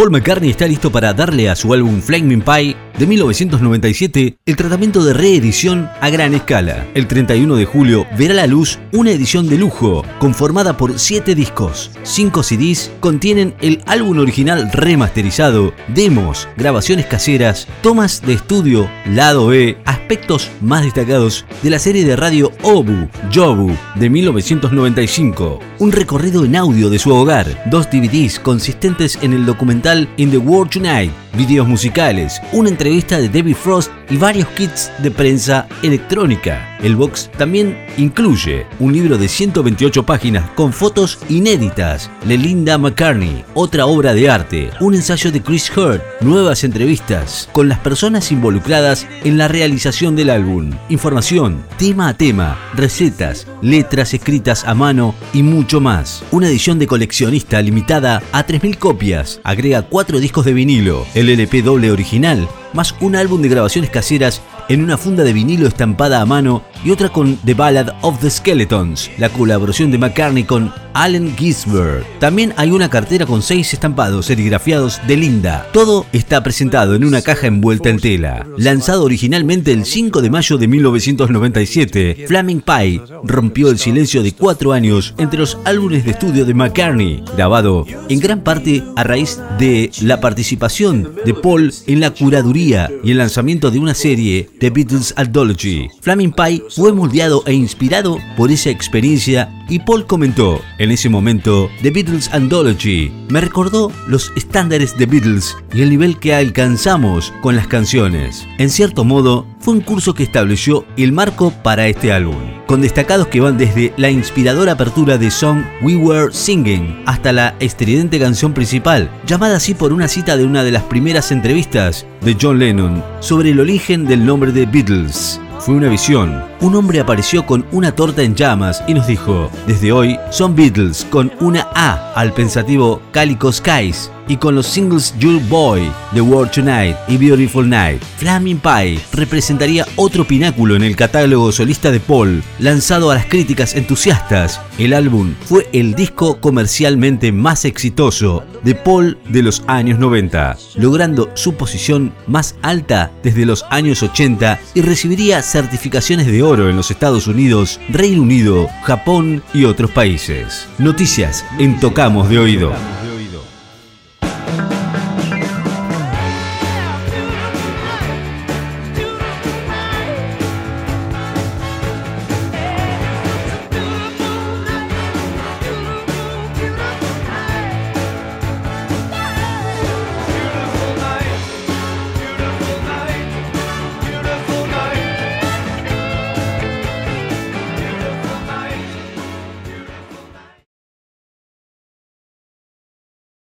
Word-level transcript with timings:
Paul 0.00 0.12
McCartney 0.12 0.48
está 0.48 0.66
listo 0.66 0.90
para 0.90 1.12
darle 1.12 1.50
a 1.50 1.54
su 1.54 1.74
álbum 1.74 2.00
Flaming 2.00 2.40
Pie 2.40 2.74
de 2.98 3.06
1997 3.06 4.38
el 4.46 4.56
tratamiento 4.56 5.04
de 5.04 5.12
reedición 5.12 5.90
a 6.00 6.08
gran 6.08 6.32
escala. 6.32 6.86
El 6.94 7.06
31 7.06 7.54
de 7.54 7.66
julio 7.66 8.06
verá 8.16 8.32
la 8.32 8.46
luz 8.46 8.78
una 8.92 9.10
edición 9.10 9.46
de 9.46 9.58
lujo 9.58 10.02
conformada 10.18 10.78
por 10.78 10.98
7 10.98 11.34
discos. 11.34 11.90
5 12.02 12.42
CDs 12.42 12.90
contienen 13.00 13.54
el 13.60 13.82
álbum 13.84 14.18
original 14.20 14.72
remasterizado, 14.72 15.74
demos, 15.88 16.48
grabaciones 16.56 17.04
caseras, 17.04 17.68
tomas 17.82 18.22
de 18.22 18.32
estudio, 18.32 18.90
lado 19.04 19.48
B, 19.48 19.76
aspectos 19.84 20.50
más 20.62 20.82
destacados 20.82 21.44
de 21.62 21.68
la 21.68 21.78
serie 21.78 22.06
de 22.06 22.16
radio 22.16 22.52
Obu, 22.62 23.06
Jobu 23.34 23.76
de 23.96 24.08
1995. 24.08 25.60
Un 25.78 25.92
recorrido 25.92 26.46
en 26.46 26.56
audio 26.56 26.88
de 26.88 26.98
su 26.98 27.14
hogar, 27.14 27.64
dos 27.66 27.90
DVDs 27.90 28.38
consistentes 28.38 29.18
en 29.20 29.34
el 29.34 29.44
documental 29.44 29.89
In 29.90 30.30
the 30.30 30.38
World 30.38 30.70
Tonight, 30.70 31.10
videos 31.34 31.66
musicales, 31.66 32.40
una 32.52 32.68
entrevista 32.68 33.18
de 33.18 33.28
David 33.28 33.56
Frost 33.56 33.90
y 34.10 34.16
varios 34.16 34.48
kits 34.48 34.90
de 34.98 35.10
prensa 35.10 35.68
electrónica. 35.82 36.76
El 36.82 36.96
box 36.96 37.30
también 37.36 37.78
incluye 37.98 38.66
un 38.78 38.92
libro 38.92 39.18
de 39.18 39.28
128 39.28 40.04
páginas 40.04 40.50
con 40.50 40.72
fotos 40.72 41.18
inéditas 41.28 42.10
de 42.24 42.38
Linda 42.38 42.78
McCartney, 42.78 43.44
otra 43.54 43.86
obra 43.86 44.14
de 44.14 44.30
arte, 44.30 44.70
un 44.80 44.94
ensayo 44.94 45.30
de 45.30 45.42
Chris 45.42 45.70
Hurt, 45.76 46.02
nuevas 46.20 46.64
entrevistas 46.64 47.48
con 47.52 47.68
las 47.68 47.78
personas 47.78 48.32
involucradas 48.32 49.06
en 49.24 49.36
la 49.36 49.48
realización 49.48 50.16
del 50.16 50.30
álbum, 50.30 50.70
información, 50.88 51.62
tema 51.76 52.08
a 52.08 52.14
tema, 52.14 52.58
recetas, 52.74 53.46
letras 53.60 54.14
escritas 54.14 54.64
a 54.64 54.74
mano 54.74 55.14
y 55.32 55.42
mucho 55.42 55.80
más. 55.80 56.22
Una 56.30 56.48
edición 56.48 56.78
de 56.78 56.86
coleccionista 56.86 57.60
limitada 57.60 58.22
a 58.32 58.46
3.000 58.46 58.78
copias, 58.78 59.40
agrega 59.44 59.82
4 59.82 60.18
discos 60.18 60.44
de 60.46 60.54
vinilo, 60.54 61.06
el 61.20 61.28
LP 61.28 61.62
doble 61.62 61.90
original, 61.90 62.48
más 62.72 62.94
un 63.00 63.14
álbum 63.14 63.42
de 63.42 63.48
grabaciones 63.48 63.90
caseras 63.90 64.42
en 64.68 64.82
una 64.82 64.96
funda 64.96 65.24
de 65.24 65.32
vinilo 65.32 65.66
estampada 65.66 66.20
a 66.20 66.26
mano 66.26 66.62
y 66.84 66.90
otra 66.90 67.08
con 67.08 67.36
The 67.36 67.54
Ballad 67.54 67.94
of 68.02 68.20
the 68.20 68.30
Skeletons, 68.30 69.10
la 69.18 69.28
colaboración 69.28 69.90
de 69.90 69.98
McCartney 69.98 70.44
con 70.44 70.72
Allen 70.94 71.36
Ginsberg. 71.36 72.04
También 72.18 72.52
hay 72.56 72.70
una 72.70 72.90
cartera 72.90 73.26
con 73.26 73.42
seis 73.42 73.72
estampados 73.72 74.26
serigrafiados 74.26 75.00
de 75.06 75.16
Linda. 75.16 75.66
Todo 75.72 76.06
está 76.12 76.42
presentado 76.42 76.94
en 76.94 77.04
una 77.04 77.22
caja 77.22 77.46
envuelta 77.46 77.88
en 77.88 78.00
tela. 78.00 78.46
Lanzado 78.56 79.04
originalmente 79.04 79.72
el 79.72 79.84
5 79.84 80.22
de 80.22 80.30
mayo 80.30 80.58
de 80.58 80.68
1997, 80.68 82.24
Flaming 82.26 82.62
Pie 82.62 83.00
rompió 83.24 83.70
el 83.70 83.78
silencio 83.78 84.22
de 84.22 84.32
cuatro 84.32 84.72
años 84.72 85.14
entre 85.18 85.40
los 85.40 85.58
álbumes 85.64 86.04
de 86.04 86.12
estudio 86.12 86.44
de 86.44 86.54
McCartney, 86.54 87.22
grabado 87.34 87.86
en 88.08 88.20
gran 88.20 88.42
parte 88.42 88.82
a 88.96 89.04
raíz 89.04 89.38
de 89.58 89.90
la 90.02 90.20
participación 90.20 91.16
de 91.24 91.34
Paul 91.34 91.72
en 91.86 92.00
la 92.00 92.10
curaduría 92.10 92.90
y 93.02 93.12
el 93.12 93.18
lanzamiento 93.18 93.70
de 93.70 93.78
una 93.78 93.94
serie 93.94 94.48
The 94.58 94.70
Beatles 94.70 95.14
Anthology. 95.16 95.88
Flaming 96.00 96.32
Pie 96.32 96.62
fue 96.70 96.92
moldeado 96.92 97.42
e 97.46 97.52
inspirado 97.52 98.18
por 98.36 98.50
esa 98.50 98.70
experiencia 98.70 99.59
y 99.70 99.78
Paul 99.78 100.04
comentó, 100.04 100.60
en 100.78 100.90
ese 100.90 101.08
momento, 101.08 101.70
The 101.80 101.90
Beatles 101.90 102.28
Anthology 102.32 103.10
me 103.28 103.40
recordó 103.40 103.92
los 104.08 104.32
estándares 104.34 104.98
de 104.98 105.06
Beatles 105.06 105.56
y 105.72 105.82
el 105.82 105.90
nivel 105.90 106.18
que 106.18 106.34
alcanzamos 106.34 107.32
con 107.40 107.54
las 107.54 107.68
canciones. 107.68 108.48
En 108.58 108.68
cierto 108.68 109.04
modo, 109.04 109.46
fue 109.60 109.74
un 109.74 109.80
curso 109.80 110.12
que 110.12 110.24
estableció 110.24 110.84
el 110.96 111.12
marco 111.12 111.52
para 111.62 111.86
este 111.86 112.12
álbum, 112.12 112.34
con 112.66 112.80
destacados 112.80 113.28
que 113.28 113.40
van 113.40 113.58
desde 113.58 113.94
la 113.96 114.10
inspiradora 114.10 114.72
apertura 114.72 115.18
de 115.18 115.30
Song 115.30 115.62
We 115.82 115.94
Were 115.96 116.32
Singing 116.32 117.04
hasta 117.06 117.32
la 117.32 117.54
estridente 117.60 118.18
canción 118.18 118.52
principal, 118.52 119.08
llamada 119.24 119.56
así 119.56 119.74
por 119.74 119.92
una 119.92 120.08
cita 120.08 120.36
de 120.36 120.44
una 120.44 120.64
de 120.64 120.72
las 120.72 120.82
primeras 120.82 121.30
entrevistas 121.30 122.06
de 122.22 122.36
John 122.40 122.58
Lennon 122.58 123.04
sobre 123.20 123.50
el 123.50 123.60
origen 123.60 124.04
del 124.06 124.26
nombre 124.26 124.50
de 124.50 124.66
Beatles. 124.66 125.40
Fue 125.60 125.76
una 125.76 125.88
visión. 125.88 126.49
Un 126.62 126.76
hombre 126.76 127.00
apareció 127.00 127.46
con 127.46 127.64
una 127.72 127.92
torta 127.92 128.22
en 128.22 128.34
llamas 128.34 128.82
y 128.86 128.92
nos 128.92 129.06
dijo, 129.06 129.50
desde 129.66 129.92
hoy 129.92 130.18
son 130.30 130.54
Beatles 130.54 131.06
con 131.08 131.32
una 131.40 131.66
A 131.74 132.12
al 132.14 132.34
pensativo 132.34 133.00
Calico 133.12 133.50
Skies 133.50 134.10
y 134.30 134.36
con 134.36 134.54
los 134.54 134.66
singles 134.66 135.12
Your 135.18 135.42
Boy, 135.48 135.90
The 136.14 136.20
World 136.20 136.52
Tonight 136.52 136.96
y 137.08 137.16
Beautiful 137.16 137.68
Night. 137.68 138.00
Flaming 138.18 138.60
Pie 138.60 139.00
representaría 139.12 139.84
otro 139.96 140.24
pináculo 140.24 140.76
en 140.76 140.84
el 140.84 140.94
catálogo 140.94 141.50
solista 141.50 141.90
de 141.90 141.98
Paul, 141.98 142.40
lanzado 142.60 143.10
a 143.10 143.16
las 143.16 143.26
críticas 143.26 143.74
entusiastas. 143.74 144.60
El 144.78 144.92
álbum 144.92 145.34
fue 145.46 145.68
el 145.72 145.94
disco 145.94 146.40
comercialmente 146.40 147.32
más 147.32 147.64
exitoso 147.64 148.44
de 148.62 148.76
Paul 148.76 149.18
de 149.28 149.42
los 149.42 149.64
años 149.66 149.98
90, 149.98 150.56
logrando 150.76 151.30
su 151.34 151.54
posición 151.54 152.12
más 152.28 152.54
alta 152.62 153.10
desde 153.24 153.46
los 153.46 153.64
años 153.70 154.00
80 154.00 154.60
y 154.74 154.82
recibiría 154.82 155.42
certificaciones 155.42 156.26
de 156.26 156.42
oro 156.50 156.68
en 156.68 156.76
los 156.76 156.90
Estados 156.90 157.28
Unidos, 157.28 157.80
Reino 157.88 158.22
Unido, 158.22 158.68
Japón 158.82 159.42
y 159.54 159.64
otros 159.64 159.90
países. 159.92 160.68
Noticias 160.78 161.44
en 161.58 161.78
Tocamos 161.78 162.28
de 162.28 162.38
Oído. 162.38 162.72